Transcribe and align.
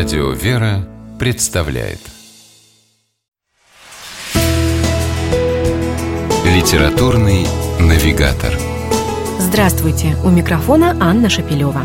Радио 0.00 0.30
«Вера» 0.30 0.88
представляет 1.18 1.98
Литературный 6.46 7.46
навигатор 7.78 8.54
Здравствуйте! 9.38 10.16
У 10.24 10.30
микрофона 10.30 10.96
Анна 10.98 11.28
Шапилева. 11.28 11.84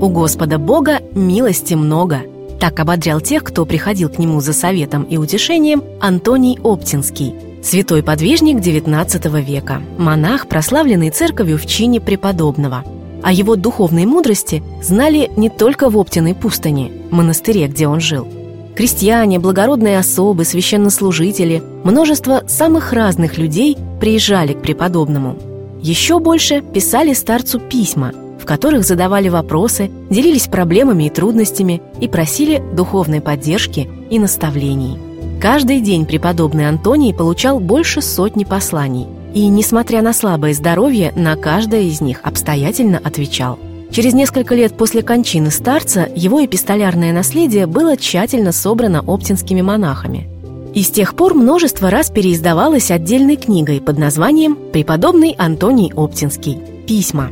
У 0.00 0.08
Господа 0.08 0.58
Бога 0.58 0.98
милости 1.14 1.74
много. 1.74 2.22
Так 2.58 2.80
ободрял 2.80 3.20
тех, 3.20 3.44
кто 3.44 3.64
приходил 3.64 4.08
к 4.08 4.18
нему 4.18 4.40
за 4.40 4.52
советом 4.52 5.04
и 5.04 5.16
утешением 5.16 5.84
Антоний 6.00 6.58
Оптинский, 6.60 7.36
святой 7.62 8.02
подвижник 8.02 8.56
XIX 8.56 9.40
века, 9.40 9.80
монах, 9.96 10.48
прославленный 10.48 11.10
церковью 11.10 11.56
в 11.56 11.66
чине 11.66 12.00
преподобного– 12.00 12.82
о 13.22 13.32
его 13.32 13.56
духовной 13.56 14.06
мудрости 14.06 14.62
знали 14.82 15.30
не 15.36 15.48
только 15.48 15.90
в 15.90 15.96
Оптиной 15.96 16.34
пустыне, 16.34 16.90
монастыре, 17.10 17.66
где 17.66 17.86
он 17.86 18.00
жил. 18.00 18.26
Крестьяне, 18.74 19.38
благородные 19.38 19.98
особы, 19.98 20.44
священнослужители, 20.44 21.62
множество 21.84 22.44
самых 22.46 22.92
разных 22.92 23.36
людей 23.36 23.76
приезжали 24.00 24.54
к 24.54 24.62
преподобному. 24.62 25.36
Еще 25.82 26.18
больше 26.18 26.62
писали 26.62 27.12
старцу 27.12 27.58
письма, 27.58 28.12
в 28.40 28.46
которых 28.46 28.84
задавали 28.84 29.28
вопросы, 29.28 29.90
делились 30.08 30.46
проблемами 30.46 31.04
и 31.04 31.10
трудностями 31.10 31.82
и 32.00 32.08
просили 32.08 32.62
духовной 32.74 33.20
поддержки 33.20 33.88
и 34.08 34.18
наставлений. 34.18 34.98
Каждый 35.40 35.80
день 35.80 36.06
преподобный 36.06 36.68
Антоний 36.68 37.14
получал 37.14 37.60
больше 37.60 38.02
сотни 38.02 38.44
посланий– 38.44 39.06
и, 39.34 39.46
несмотря 39.48 40.02
на 40.02 40.12
слабое 40.12 40.54
здоровье, 40.54 41.12
на 41.14 41.36
каждое 41.36 41.82
из 41.82 42.00
них 42.00 42.20
обстоятельно 42.22 42.98
отвечал. 43.02 43.58
Через 43.90 44.14
несколько 44.14 44.54
лет 44.54 44.76
после 44.76 45.02
кончины 45.02 45.50
старца 45.50 46.08
его 46.14 46.44
эпистолярное 46.44 47.12
наследие 47.12 47.66
было 47.66 47.96
тщательно 47.96 48.52
собрано 48.52 49.00
оптинскими 49.00 49.62
монахами. 49.62 50.28
И 50.74 50.82
с 50.82 50.90
тех 50.90 51.16
пор 51.16 51.34
множество 51.34 51.90
раз 51.90 52.10
переиздавалось 52.10 52.92
отдельной 52.92 53.36
книгой 53.36 53.80
под 53.80 53.98
названием 53.98 54.56
«Преподобный 54.72 55.34
Антоний 55.36 55.92
Оптинский. 55.94 56.58
Письма». 56.86 57.30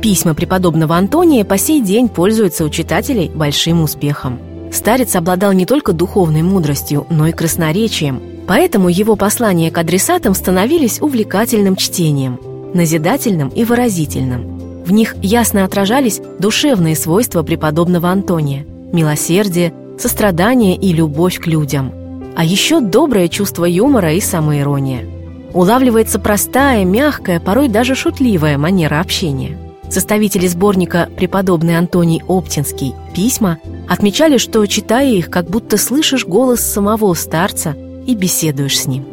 Письма 0.00 0.34
преподобного 0.34 0.96
Антония 0.96 1.44
по 1.44 1.56
сей 1.56 1.80
день 1.80 2.08
пользуются 2.08 2.64
у 2.64 2.68
читателей 2.68 3.30
большим 3.32 3.82
успехом. 3.82 4.40
Старец 4.72 5.14
обладал 5.14 5.52
не 5.52 5.66
только 5.66 5.92
духовной 5.92 6.42
мудростью, 6.42 7.06
но 7.08 7.28
и 7.28 7.32
красноречием– 7.32 8.20
Поэтому 8.52 8.90
его 8.90 9.16
послания 9.16 9.70
к 9.70 9.78
адресатам 9.78 10.34
становились 10.34 11.00
увлекательным 11.00 11.74
чтением, 11.74 12.38
назидательным 12.74 13.48
и 13.48 13.64
выразительным. 13.64 14.84
В 14.84 14.92
них 14.92 15.16
ясно 15.22 15.64
отражались 15.64 16.20
душевные 16.38 16.94
свойства 16.94 17.42
преподобного 17.42 18.10
Антония– 18.10 18.66
милосердие, 18.92 19.72
сострадание 19.98 20.76
и 20.76 20.92
любовь 20.92 21.40
к 21.40 21.46
людям. 21.46 21.94
А 22.36 22.44
еще 22.44 22.80
доброе 22.82 23.28
чувство 23.28 23.64
юмора 23.64 24.12
и 24.12 24.20
самоирония. 24.20 25.06
Улавливается 25.54 26.18
простая, 26.18 26.84
мягкая, 26.84 27.40
порой 27.40 27.68
даже 27.68 27.94
шутливая 27.94 28.58
манера 28.58 29.00
общения. 29.00 29.56
Составители 29.88 30.46
сборника 30.46 31.08
«Преподобный 31.16 31.78
Антоний 31.78 32.22
Оптинский. 32.28 32.92
Письма» 33.14 33.60
отмечали, 33.88 34.36
что, 34.36 34.66
читая 34.66 35.08
их, 35.08 35.30
как 35.30 35.48
будто 35.48 35.78
слышишь 35.78 36.26
голос 36.26 36.60
самого 36.60 37.14
старца– 37.14 37.74
и 38.06 38.14
беседуешь 38.14 38.80
с 38.80 38.86
ним. 38.86 39.04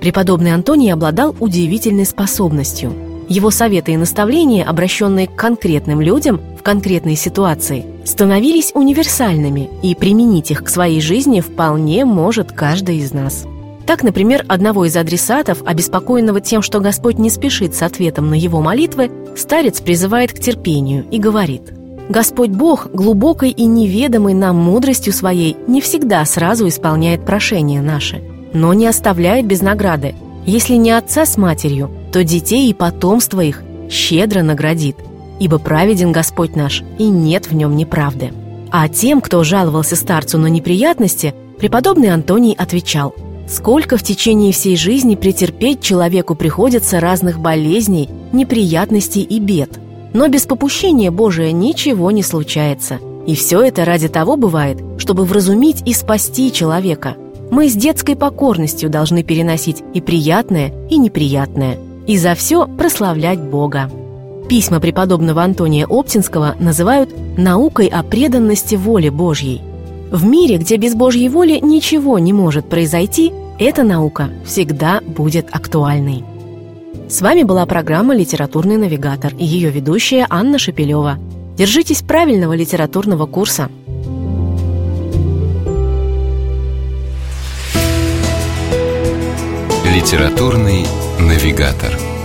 Преподобный 0.00 0.54
Антоний 0.54 0.92
обладал 0.92 1.34
удивительной 1.40 2.06
способностью. 2.06 2.92
Его 3.28 3.50
советы 3.50 3.92
и 3.92 3.96
наставления, 3.96 4.64
обращенные 4.64 5.26
к 5.26 5.34
конкретным 5.34 6.00
людям 6.00 6.40
в 6.58 6.62
конкретной 6.62 7.16
ситуации, 7.16 7.84
становились 8.04 8.70
универсальными, 8.74 9.68
и 9.82 9.96
применить 9.96 10.52
их 10.52 10.62
к 10.62 10.68
своей 10.68 11.00
жизни 11.00 11.40
вполне 11.40 12.04
может 12.04 12.52
каждый 12.52 12.98
из 12.98 13.12
нас. 13.12 13.46
Так, 13.84 14.04
например, 14.04 14.44
одного 14.48 14.84
из 14.84 14.96
адресатов, 14.96 15.62
обеспокоенного 15.64 16.40
тем, 16.40 16.62
что 16.62 16.80
Господь 16.80 17.18
не 17.18 17.30
спешит 17.30 17.74
с 17.74 17.82
ответом 17.82 18.30
на 18.30 18.34
его 18.34 18.60
молитвы, 18.60 19.10
старец 19.36 19.80
призывает 19.80 20.32
к 20.32 20.38
терпению 20.38 21.04
и 21.10 21.18
говорит 21.18 21.72
«Господь 22.08 22.50
Бог, 22.50 22.88
глубокой 22.92 23.50
и 23.50 23.64
неведомой 23.64 24.34
нам 24.34 24.56
мудростью 24.56 25.12
своей, 25.12 25.56
не 25.66 25.80
всегда 25.80 26.24
сразу 26.24 26.68
исполняет 26.68 27.24
прошения 27.24 27.82
наши– 27.82 28.22
но 28.56 28.74
не 28.74 28.86
оставляет 28.86 29.46
без 29.46 29.62
награды. 29.62 30.14
Если 30.46 30.74
не 30.74 30.90
отца 30.90 31.26
с 31.26 31.36
матерью, 31.36 31.90
то 32.12 32.24
детей 32.24 32.70
и 32.70 32.74
потомство 32.74 33.40
их 33.40 33.62
щедро 33.90 34.42
наградит, 34.42 34.96
ибо 35.38 35.58
праведен 35.58 36.12
Господь 36.12 36.56
наш, 36.56 36.82
и 36.98 37.08
нет 37.08 37.46
в 37.50 37.54
нем 37.54 37.76
неправды. 37.76 38.32
А 38.70 38.88
тем, 38.88 39.20
кто 39.20 39.44
жаловался 39.44 39.94
старцу 39.94 40.38
на 40.38 40.46
неприятности, 40.46 41.34
преподобный 41.58 42.12
Антоний 42.12 42.54
отвечал– 42.54 43.14
Сколько 43.48 43.96
в 43.96 44.02
течение 44.02 44.52
всей 44.52 44.76
жизни 44.76 45.14
претерпеть 45.14 45.80
человеку 45.80 46.34
приходится 46.34 46.98
разных 46.98 47.38
болезней, 47.38 48.10
неприятностей 48.32 49.22
и 49.22 49.38
бед. 49.38 49.78
Но 50.12 50.26
без 50.26 50.46
попущения 50.46 51.12
Божия 51.12 51.52
ничего 51.52 52.10
не 52.10 52.24
случается. 52.24 52.98
И 53.26 53.36
все 53.36 53.62
это 53.62 53.84
ради 53.84 54.08
того 54.08 54.36
бывает, 54.36 54.78
чтобы 54.98 55.24
вразумить 55.24 55.82
и 55.86 55.92
спасти 55.92 56.52
человека. 56.52 57.16
Мы 57.50 57.68
с 57.68 57.74
детской 57.74 58.16
покорностью 58.16 58.90
должны 58.90 59.22
переносить 59.22 59.82
и 59.94 60.00
приятное, 60.00 60.72
и 60.90 60.98
неприятное, 60.98 61.78
и 62.06 62.18
за 62.18 62.34
все 62.34 62.66
прославлять 62.66 63.38
Бога. 63.40 63.90
Письма 64.48 64.80
преподобного 64.80 65.42
Антония 65.42 65.86
Оптинского 65.86 66.56
называют 66.58 67.10
«наукой 67.36 67.86
о 67.86 68.02
преданности 68.02 68.74
воле 68.74 69.10
Божьей». 69.10 69.62
В 70.10 70.24
мире, 70.24 70.58
где 70.58 70.76
без 70.76 70.94
Божьей 70.94 71.28
воли 71.28 71.58
ничего 71.62 72.18
не 72.18 72.32
может 72.32 72.68
произойти, 72.68 73.32
эта 73.58 73.82
наука 73.82 74.30
всегда 74.44 75.00
будет 75.00 75.48
актуальной. 75.50 76.24
С 77.08 77.20
вами 77.22 77.42
была 77.42 77.64
программа 77.66 78.14
«Литературный 78.14 78.76
навигатор» 78.76 79.32
и 79.36 79.44
ее 79.44 79.70
ведущая 79.70 80.26
Анна 80.28 80.58
Шепелева. 80.58 81.18
Держитесь 81.56 82.02
правильного 82.02 82.54
литературного 82.54 83.26
курса– 83.26 83.70
Литературный 89.96 90.84
навигатор. 91.18 92.15